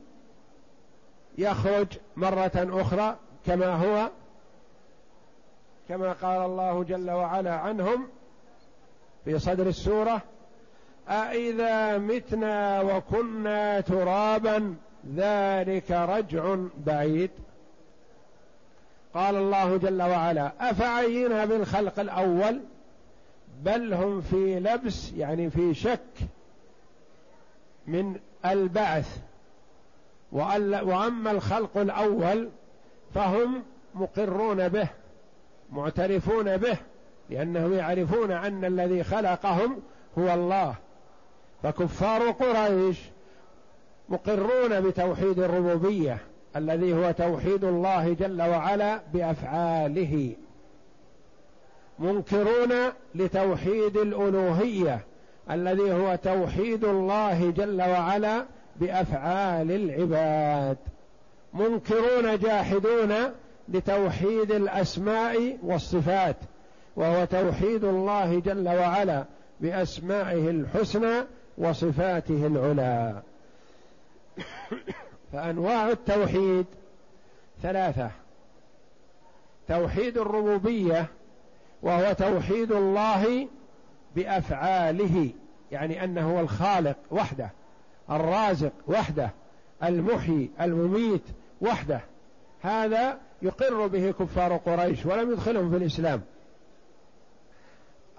يخرج 1.38 1.86
مرة 2.16 2.52
أخرى 2.54 3.16
كما 3.46 3.66
هو 3.66 4.08
كما 5.88 6.12
قال 6.12 6.42
الله 6.42 6.84
جل 6.84 7.10
وعلا 7.10 7.54
عنهم 7.54 8.08
في 9.24 9.38
صدر 9.38 9.66
السورة 9.66 10.22
أإذا 11.08 11.98
متنا 11.98 12.80
وكنا 12.80 13.80
ترابا 13.80 14.74
ذلك 15.14 15.90
رجع 15.90 16.56
بعيد. 16.86 17.30
قال 19.14 19.36
الله 19.36 19.76
جل 19.76 20.02
وعلا 20.02 20.52
أفعينا 20.60 21.44
بالخلق 21.44 22.00
الأول؟ 22.00 22.60
بل 23.62 23.94
هم 23.94 24.20
في 24.20 24.60
لبس 24.60 25.12
يعني 25.12 25.50
في 25.50 25.74
شك 25.74 26.00
من 27.86 28.16
البعث. 28.44 29.18
وأما 30.32 31.30
الخلق 31.30 31.78
الأول 31.78 32.48
فهم 33.14 33.62
مقرون 33.94 34.68
به 34.68 34.88
معترفون 35.72 36.56
به 36.56 36.76
لأنهم 37.30 37.72
يعرفون 37.72 38.30
أن 38.30 38.64
الذي 38.64 39.04
خلقهم 39.04 39.82
هو 40.18 40.34
الله. 40.34 40.74
فكفار 41.62 42.30
قريش 42.30 42.98
مقرون 44.08 44.80
بتوحيد 44.80 45.38
الربوبية 45.38 46.18
الذي 46.56 46.94
هو 46.94 47.10
توحيد 47.10 47.64
الله 47.64 48.12
جل 48.12 48.42
وعلا 48.42 49.00
بأفعاله. 49.14 50.36
منكرون 51.98 52.72
لتوحيد 53.14 53.96
الألوهية 53.96 55.00
الذي 55.50 55.92
هو 55.92 56.16
توحيد 56.22 56.84
الله 56.84 57.50
جل 57.50 57.82
وعلا 57.82 58.44
بأفعال 58.76 59.70
العباد. 59.70 60.76
منكرون 61.54 62.38
جاحدون 62.38 63.14
لتوحيد 63.68 64.52
الأسماء 64.52 65.58
والصفات 65.62 66.36
وهو 66.96 67.24
توحيد 67.24 67.84
الله 67.84 68.40
جل 68.40 68.68
وعلا 68.68 69.24
بأسمائه 69.60 70.50
الحسنى 70.50 71.24
وصفاته 71.58 72.46
العلى. 72.46 73.22
فأنواع 75.32 75.90
التوحيد 75.90 76.66
ثلاثة. 77.62 78.10
توحيد 79.68 80.18
الربوبية 80.18 81.06
وهو 81.82 82.12
توحيد 82.12 82.72
الله 82.72 83.48
بأفعاله 84.16 85.30
يعني 85.72 86.04
أنه 86.04 86.32
هو 86.32 86.40
الخالق 86.40 86.96
وحده 87.10 87.50
الرازق 88.10 88.72
وحده 88.88 89.30
المحيي 89.82 90.50
المميت 90.60 91.22
وحده. 91.60 92.00
هذا 92.62 93.18
يقر 93.42 93.86
به 93.86 94.10
كفار 94.10 94.56
قريش 94.56 95.06
ولم 95.06 95.32
يدخلهم 95.32 95.70
في 95.70 95.76
الإسلام. 95.76 96.20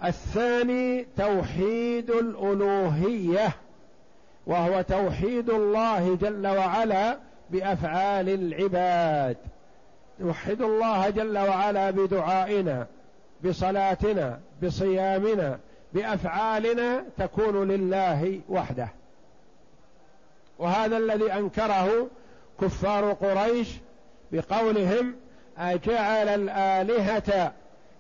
الثاني 0.04 1.06
توحيد 1.18 2.12
الألوهية 2.12 3.56
وهو 4.48 4.82
توحيد 4.82 5.50
الله 5.50 6.16
جل 6.16 6.48
وعلا 6.48 7.18
بأفعال 7.50 8.30
العباد. 8.30 9.38
نوحد 10.20 10.62
الله 10.62 11.10
جل 11.10 11.38
وعلا 11.38 11.92
بدعائنا 11.92 12.88
بصلاتنا 13.46 14.40
بصيامنا 14.64 15.60
بأفعالنا 15.94 17.04
تكون 17.18 17.68
لله 17.68 18.42
وحده. 18.50 18.90
وهذا 20.60 20.98
الذي 20.98 21.34
أنكره 21.34 22.08
كفار 22.62 23.14
قريش 23.14 23.70
بقولهم 24.32 25.16
أجعل 25.58 26.28
الآلهة 26.28 27.54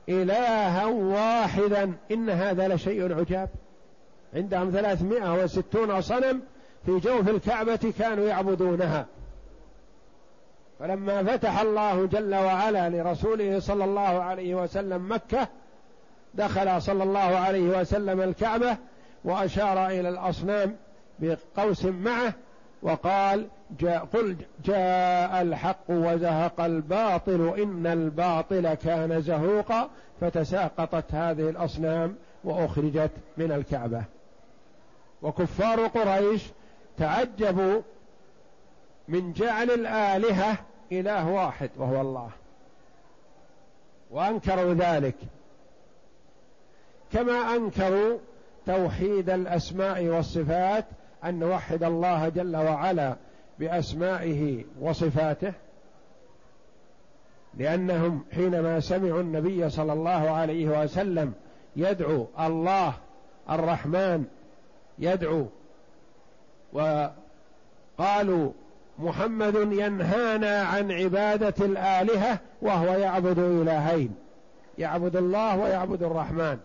إلها 0.09 0.85
واحدا. 0.85 1.93
إن 2.11 2.29
هذا 2.29 2.67
لشيء 2.67 3.19
عجاب. 3.19 3.49
عندهم 4.33 4.71
ثلاثمائة 4.71 5.43
وستون 5.43 6.01
صنم 6.01 6.41
في 6.85 6.99
جوف 6.99 7.29
الكعبة 7.29 7.93
كانوا 7.99 8.27
يعبدونها. 8.27 9.05
فلما 10.79 11.23
فتح 11.23 11.59
الله 11.59 12.05
جل 12.05 12.35
وعلا 12.35 12.89
لرسوله 12.89 13.59
صلى 13.59 13.83
الله 13.83 14.01
عليه 14.01 14.55
وسلم 14.55 15.11
مكة 15.11 15.47
دخل 16.33 16.81
صلى 16.81 17.03
الله 17.03 17.19
عليه 17.19 17.79
وسلم 17.79 18.21
الكعبة 18.21 18.77
وأشار 19.23 19.87
إلى 19.87 20.09
الأصنام 20.09 20.75
بقوس 21.19 21.85
معه 21.85 22.33
وقال 22.81 23.47
جاء 23.79 24.05
قل 24.05 24.35
جاء 24.65 25.41
الحق 25.41 25.89
وزهق 25.89 26.61
الباطل 26.61 27.53
إن 27.57 27.87
الباطل 27.87 28.73
كان 28.73 29.21
زهوقا 29.21 29.89
فتساقطت 30.21 31.13
هذه 31.13 31.49
الأصنام 31.49 32.15
وأخرجت 32.43 33.11
من 33.37 33.51
الكعبة. 33.51 34.03
وكفار 35.21 35.87
قريش 35.87 36.43
تعجبوا 36.97 37.81
من 39.07 39.33
جعل 39.33 39.71
الآلهة 39.71 40.57
إله 40.91 41.29
واحد 41.29 41.69
وهو 41.77 42.01
الله. 42.01 42.29
وأنكروا 44.11 44.73
ذلك. 44.73 45.15
كما 47.13 47.55
أنكروا 47.55 48.17
توحيد 48.65 49.29
الأسماء 49.29 50.05
والصفات 50.05 50.85
أن 51.25 51.39
نوحد 51.39 51.83
الله 51.83 52.29
جل 52.29 52.55
وعلا 52.55 53.15
بأسمائه 53.59 54.63
وصفاته 54.81 55.53
لأنهم 57.57 58.23
حينما 58.35 58.79
سمعوا 58.79 59.21
النبي 59.21 59.69
صلى 59.69 59.93
الله 59.93 60.29
عليه 60.29 60.83
وسلم 60.83 61.33
يدعو 61.75 62.27
الله 62.39 62.93
الرحمن 63.49 64.25
يدعو 64.99 65.45
وقالوا 66.73 68.51
محمد 68.99 69.55
ينهانا 69.55 70.61
عن 70.61 70.91
عبادة 70.91 71.65
الآلهة 71.65 72.39
وهو 72.61 72.85
يعبد 72.85 73.39
إلهين 73.39 74.15
يعبد 74.77 75.15
الله 75.15 75.59
ويعبد 75.59 76.03
الرحمن. 76.03 76.57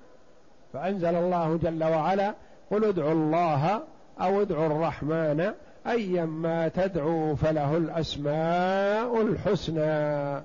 فأنزل 0.79 1.15
الله 1.15 1.59
جل 1.63 1.85
وعلا 1.85 2.35
قل 2.71 2.85
ادعوا 2.85 3.13
الله 3.13 3.83
أو 4.21 4.43
ادعوا 4.43 4.67
الرحمن 4.67 5.53
أيا 5.87 6.25
ما 6.25 6.69
تدعو 6.69 7.37
فله 7.37 7.77
الأسماء 7.77 9.23
الحسنى 9.23 10.43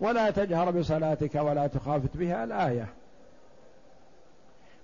ولا 0.00 0.30
تجهر 0.30 0.70
بصلاتك 0.70 1.34
ولا 1.34 1.66
تخافت 1.66 2.16
بها 2.16 2.44
الآية. 2.44 2.88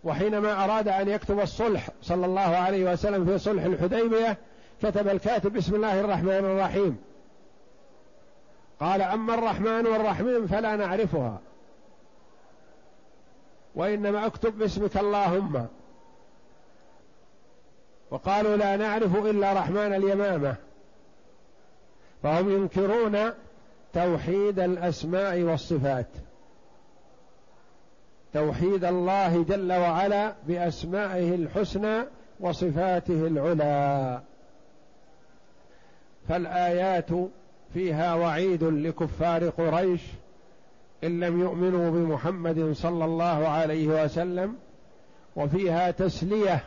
وحينما 0.04 0.64
أراد 0.64 0.88
أن 0.88 1.08
يكتب 1.08 1.40
الصلح 1.40 1.88
صلى 2.02 2.26
الله 2.26 2.40
عليه 2.40 2.92
وسلم 2.92 3.26
في 3.26 3.38
صلح 3.38 3.64
الحديبية 3.64 4.36
كتب 4.82 5.08
الكاتب 5.08 5.52
بسم 5.52 5.74
الله 5.74 6.00
الرحمن 6.00 6.30
الرحيم. 6.30 6.98
قال 8.80 9.02
أما 9.02 9.34
الرحمن 9.34 9.86
والرحيم 9.86 10.46
فلا 10.46 10.76
نعرفها. 10.76 11.38
وإنما 13.74 14.26
أكتب 14.26 14.59
باسمك 14.59 14.96
اللهم. 14.96 15.66
وقالوا 18.11 18.56
لا 18.56 18.76
نعرف 18.76 19.16
إلا 19.16 19.52
رحمن 19.52 19.94
اليمامة. 19.94 20.54
فهم 22.22 22.50
ينكرون 22.50 23.30
توحيد 23.94 24.59
الأسماء 24.59 25.40
والصفات. 25.42 26.06
توحيد 28.35 28.85
الله 28.85 29.44
جل 29.44 29.72
وعلا 29.72 30.35
بأسمائه 30.48 31.35
الحسنى 31.35 32.02
وصفاته 32.40 33.26
العلى. 33.26 34.20
فالآيات 36.28 37.09
فيها 37.74 38.14
وعيد 38.14 38.64
لكفار 38.64 39.48
قريش 39.48 40.00
إن 41.04 41.20
لم 41.20 41.40
يؤمنوا 41.40 41.90
بمحمد 41.90 42.72
صلى 42.72 43.04
الله 43.04 43.48
عليه 43.48 44.04
وسلم 44.04 44.56
وفيها 45.36 45.90
تسلية 45.90 46.64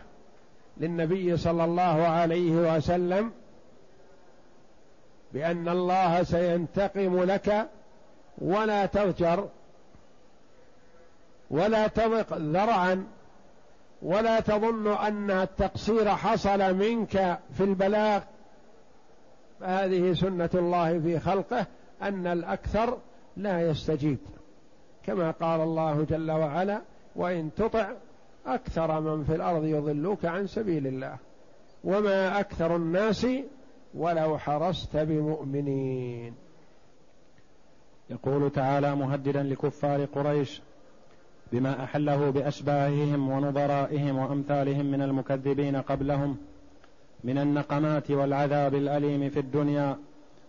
للنبي 0.78 1.38
صلى 1.38 1.66
الله 1.66 2.08
عليه 2.08 2.52
وسلم 2.52 3.32
بأن 5.34 5.70
الله 5.70 6.24
سينتقم 6.24 7.24
لك 7.24 7.68
ولا 8.38 8.86
تغجر 8.86 9.50
ولا 11.52 11.88
تضق 11.88 12.38
ذرعا 12.38 13.08
ولا 14.02 14.40
تظن 14.40 14.88
أن 14.88 15.32
التقصير 15.32 16.10
حصل 16.10 16.74
منك 16.74 17.40
في 17.58 17.64
البلاغ. 17.64 18.22
فهذه 19.60 20.14
سنة 20.14 20.50
الله 20.54 21.00
في 21.00 21.20
خلقه 21.20 21.66
أن 22.02 22.28
الأكثر 22.28 22.98
لا 23.38 23.70
يستجيب. 23.70 24.18
كما 25.04 25.32
قال 25.32 25.62
الله 25.62 26.04
جل 26.04 26.32
وعلا 26.32 26.82
وإن 27.16 27.50
تطع 27.56 27.92
أكثر 28.46 29.00
من 29.00 29.24
في 29.24 29.36
الأرض 29.36 29.66
يضلوك 29.66 30.26
عن 30.26 30.48
سبيل 30.48 30.88
الله. 30.88 31.18
وما 31.84 32.40
أكثر 32.40 32.76
الناس 32.76 33.28
ولو 33.94 34.38
حرصت 34.38 34.98
بمؤمنين. 34.98 36.34
يقول 38.10 38.50
تعالى 38.50 38.96
مهددا 38.96 39.44
لكفار 39.44 40.06
قريش 40.06 40.62
بما 41.52 41.84
أحله 41.84 42.30
بأشباههم 42.30 43.30
ونظرائهم 43.30 44.18
وأمثالهم 44.18 44.86
من 44.86 45.02
المكذبين 45.02 45.76
قبلهم 45.76 46.38
من 47.24 47.38
النقمات 47.38 48.12
والعذاب 48.12 48.76
الأليم 48.76 49.30
في 49.30 49.40
الدنيا 49.40 49.98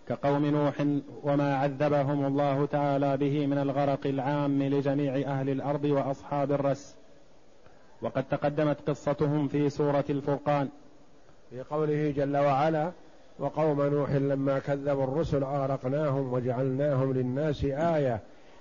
كقوم 0.09 0.47
نوح 0.47 0.87
وما 1.23 1.57
عذبهم 1.57 2.27
الله 2.27 2.67
تعالى 2.67 3.17
به 3.17 3.47
من 3.47 3.59
الغرق 3.59 4.07
العام 4.07 4.63
لجميع 4.63 5.15
أهل 5.17 5.51
الأرض 5.51 5.85
وأصحاب 5.85 6.53
الرس. 6.53 6.95
وقد 8.03 8.25
تقدمت 8.31 8.91
قصتهم 8.91 9.49
في 9.49 9.71
سورة 9.71 10.05
الفرقان. 10.11 10.69
في 11.51 11.63
قوله 11.63 12.11
جل 12.17 12.37
وعلا 12.37 12.91
وقوم 13.39 13.83
نوح 13.83 14.11
لما 14.11 14.59
كذبوا 14.59 15.05
الرسل 15.05 15.43
اغرقناهم 15.43 16.33
وجعلناهم 16.33 17.13
للناس 17.13 17.65
آية 17.65 18.21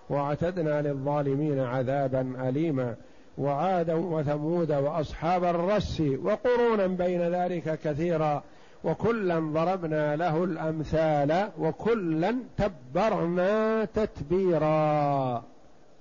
وأعتدنا 0.09 0.81
للظالمين 0.81 1.59
عذابا 1.59 2.49
أليما 2.49 2.95
وعادا 3.37 3.93
وثمود 3.93 4.71
وأصحاب 4.71 5.43
الرس 5.43 6.03
وقرونا 6.23 6.87
بين 6.87 7.21
ذلك 7.21 7.79
كثيرا. 7.83 8.43
وكلا 8.83 9.39
ضربنا 9.39 10.15
له 10.15 10.43
الأمثال 10.43 11.49
وكلا 11.59 12.35
تبرنا 12.57 13.85
تتبيرا. 13.85 15.43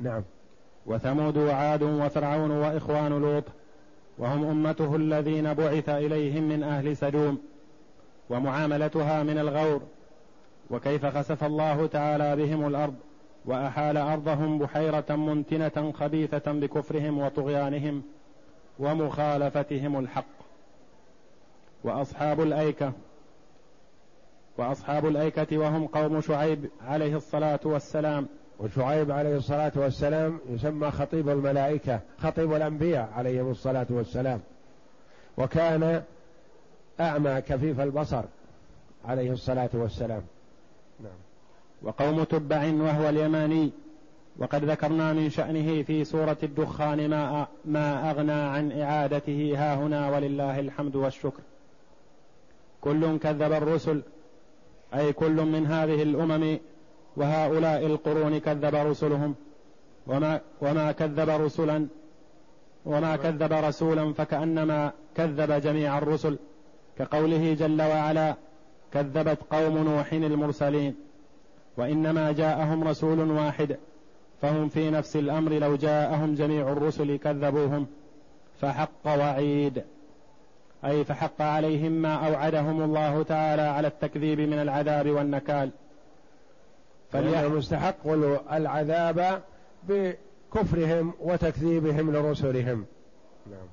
نعم. 0.00 0.22
وثمود 0.86 1.36
وعاد 1.36 1.82
وفرعون 1.82 2.50
وإخوان 2.50 3.12
لوط 3.12 3.44
وهم 4.18 4.44
أمته 4.44 4.96
الذين 4.96 5.54
بعث 5.54 5.88
إليهم 5.88 6.42
من 6.48 6.62
أهل 6.62 6.96
سدوم 6.96 7.38
ومعاملتها 8.30 9.22
من 9.22 9.38
الغور 9.38 9.80
وكيف 10.70 11.06
خسف 11.06 11.44
الله 11.44 11.86
تعالى 11.86 12.36
بهم 12.36 12.66
الأرض 12.66 12.94
وأحال 13.44 13.96
أرضهم 13.96 14.58
بحيرة 14.58 15.04
منتنة 15.16 15.92
خبيثة 15.92 16.52
بكفرهم 16.52 17.18
وطغيانهم 17.18 18.02
ومخالفتهم 18.78 19.98
الحق. 19.98 20.41
وأصحاب 21.84 22.40
الأيكة 22.40 22.92
وأصحاب 24.58 25.06
الأيكة 25.06 25.58
وهم 25.58 25.86
قوم 25.86 26.20
شعيب 26.20 26.70
عليه 26.86 27.16
الصلاة 27.16 27.60
والسلام. 27.64 28.26
وشعيب 28.58 29.10
عليه 29.10 29.36
الصلاة 29.36 29.72
والسلام 29.76 30.38
يسمى 30.50 30.90
خطيب 30.90 31.28
الملائكة 31.28 32.00
خطيب 32.18 32.52
الأنبياء 32.52 33.10
عليهم 33.16 33.50
الصلاة 33.50 33.86
والسلام. 33.90 34.40
وكان 35.38 36.02
أعمى 37.00 37.40
كفيف 37.40 37.80
البصر 37.80 38.22
عليه 39.04 39.32
الصلاة 39.32 39.70
والسلام. 39.74 40.22
نعم. 41.00 41.12
وقوم 41.82 42.24
تبع 42.24 42.72
وهو 42.72 43.08
اليماني 43.08 43.72
وقد 44.38 44.64
ذكرنا 44.64 45.12
من 45.12 45.30
شأنه 45.30 45.82
في 45.82 46.04
سورة 46.04 46.36
الدخان 46.42 47.10
ما 47.10 47.46
ما 47.64 48.10
أغنى 48.10 48.32
عن 48.32 48.80
إعادته 48.80 49.52
ها 49.56 49.74
هنا 49.74 50.10
ولله 50.10 50.60
الحمد 50.60 50.96
والشكر. 50.96 51.42
كل 52.82 53.18
كذب 53.18 53.52
الرسل 53.52 54.02
أي 54.94 55.12
كل 55.12 55.44
من 55.44 55.66
هذه 55.66 56.02
الأمم 56.02 56.58
وهؤلاء 57.16 57.86
القرون 57.86 58.38
كذب 58.38 58.74
رسلهم. 58.74 59.34
وما 60.06 60.40
وما 60.60 60.92
كذب 60.92 61.30
رسلا 61.30 61.86
وما 62.84 63.16
كذب 63.16 63.52
رسولا 63.52 64.12
فكأنما 64.12 64.92
كذب 65.16 65.52
جميع 65.52 65.98
الرسل. 65.98 66.38
كقوله 66.98 67.54
جل 67.54 67.82
وعلا 67.82 68.34
كذبت 68.92 69.38
قوم 69.50 69.78
نوح 69.78 70.12
المرسلين. 70.12 70.94
وإنما 71.76 72.32
جاءهم 72.32 72.88
رسول 72.88 73.30
واحد 73.30 73.76
فهم 74.42 74.68
في 74.68 74.90
نفس 74.90 75.16
الأمر 75.16 75.52
لو 75.52 75.76
جاءهم 75.76 76.34
جميع 76.34 76.72
الرسل 76.72 77.16
كذبوهم. 77.16 77.86
فحق 78.60 79.06
وعيد. 79.06 79.82
أي 80.84 81.04
فحق 81.04 81.42
عليهم 81.42 81.92
ما 81.92 82.14
أوعدهم 82.14 82.82
الله 82.82 83.22
تعالى 83.22 83.62
على 83.62 83.88
التكذيب 83.88 84.40
من 84.40 84.58
العذاب 84.58 85.08
والنكال. 85.08 85.70
فليحذر 87.12 87.48
مستحق 87.48 88.06
العذاب 88.52 89.42
بكفرهم 89.88 91.12
وتكذيبهم 91.20 92.12
لرسلهم. 92.12 92.86
نعم. 93.50 93.66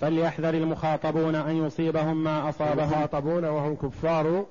فليحذر 0.00 0.54
المخاطبون 0.54 1.34
أن 1.34 1.66
يصيبهم 1.66 2.24
ما 2.24 2.48
أصابهم. 2.48 2.78
المخاطبون 2.78 3.44
وهم 3.44 3.76
كفار 3.76 4.46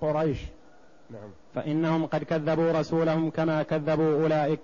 قريش. 0.00 0.38
نعم. 1.10 1.30
فإنهم 1.54 2.06
قد 2.06 2.24
كذبوا 2.24 2.72
رسولهم 2.72 3.30
كما 3.30 3.62
كذبوا 3.62 4.22
أولئك. 4.22 4.60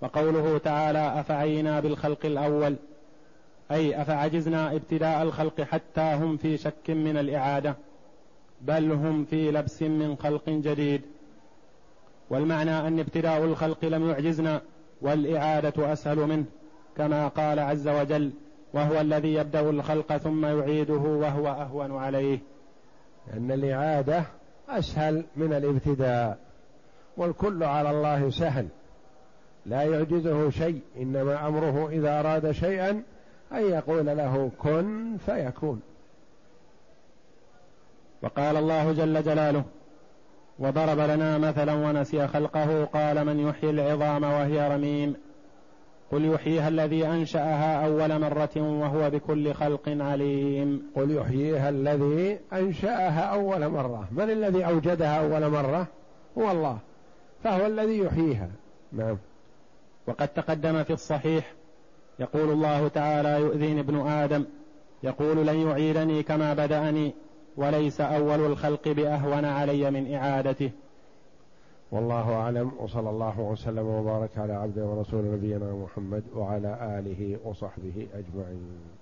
وقوله 0.00 0.58
تعالى 0.58 1.20
أفعينا 1.20 1.80
بالخلق 1.80 2.26
الأول. 2.26 2.76
أي 3.72 4.02
أفعجزنا 4.02 4.76
ابتداء 4.76 5.22
الخلق 5.22 5.60
حتى 5.60 6.14
هم 6.14 6.36
في 6.36 6.56
شك 6.56 6.90
من 6.90 7.16
الإعادة 7.16 7.76
بل 8.60 8.92
هم 8.92 9.24
في 9.24 9.50
لبس 9.50 9.82
من 9.82 10.16
خلق 10.16 10.48
جديد. 10.48 11.02
والمعنى 12.30 12.88
أن 12.88 12.98
ابتداء 13.00 13.44
الخلق 13.44 13.84
لم 13.84 14.10
يعجزنا 14.10 14.62
والإعادة 15.02 15.92
أسهل 15.92 16.18
منه 16.18 16.44
كما 16.96 17.28
قال 17.28 17.58
عز 17.58 17.88
وجل 17.88 18.32
وهو 18.72 19.00
الذي 19.00 19.34
يبدأ 19.34 19.70
الخلق 19.70 20.16
ثم 20.16 20.46
يعيده 20.46 20.94
وهو 20.94 21.48
أهون 21.48 21.96
عليه. 21.96 22.38
أن 23.32 23.52
الإعادة 23.52 24.24
أسهل 24.68 25.24
من 25.36 25.52
الابتداء 25.52 26.38
والكل 27.16 27.64
على 27.64 27.90
الله 27.90 28.30
سهل 28.30 28.68
لا 29.66 29.82
يعجزه 29.82 30.50
شيء 30.50 30.80
إنما 30.96 31.48
أمره 31.48 31.88
إذا 31.88 32.20
أراد 32.20 32.50
شيئا 32.50 33.02
أن 33.54 33.62
يقول 33.62 34.06
له 34.06 34.50
كن 34.58 35.16
فيكون. 35.26 35.80
وقال 38.22 38.56
الله 38.56 38.92
جل 38.92 39.22
جلاله 39.22 39.64
وضرب 40.58 40.98
لنا 40.98 41.38
مثلا 41.38 41.72
ونسي 41.72 42.28
خلقه 42.28 42.84
قال 42.84 43.24
من 43.24 43.40
يحيي 43.40 43.70
العظام 43.70 44.22
وهي 44.22 44.74
رميم 44.74 45.16
قل 46.12 46.24
يحييها 46.24 46.68
الذي 46.68 47.06
أنشأها 47.06 47.86
أول 47.86 48.20
مرة 48.20 48.50
وهو 48.56 49.10
بكل 49.10 49.54
خلق 49.54 49.88
عليم. 49.88 50.82
قل 50.96 51.10
يحييها 51.10 51.68
الذي 51.68 52.38
أنشأها 52.52 53.20
أول 53.20 53.68
مرة. 53.68 54.08
من 54.10 54.30
الذي 54.30 54.66
أوجدها 54.66 55.20
أول 55.20 55.50
مرة؟ 55.50 55.86
هو 56.38 56.50
الله. 56.50 56.78
فهو 57.44 57.66
الذي 57.66 57.98
يحييها. 57.98 58.50
نعم. 58.92 59.16
وقد 60.06 60.28
تقدم 60.28 60.82
في 60.82 60.92
الصحيح 60.92 61.52
يقول 62.22 62.50
الله 62.50 62.88
تعالى 62.88 63.40
يؤذيني 63.40 63.80
ابن 63.80 63.96
آدم 64.06 64.44
يقول 65.02 65.46
لن 65.46 65.68
يعيدني 65.68 66.22
كما 66.22 66.54
بدأني 66.54 67.14
وليس 67.56 68.00
أول 68.00 68.40
الخلق 68.40 68.88
بأهون 68.88 69.44
علي 69.44 69.90
من 69.90 70.14
إعادته. 70.14 70.70
والله 71.92 72.34
أعلم 72.34 72.72
وصلى 72.78 73.10
الله 73.10 73.40
وسلم 73.40 73.86
وبارك 73.86 74.38
على 74.38 74.52
عبده 74.52 74.84
ورسول 74.84 75.24
نبينا 75.24 75.72
محمد 75.72 76.22
وعلى 76.34 76.98
آله 76.98 77.38
وصحبه 77.44 78.06
أجمعين. 78.14 79.01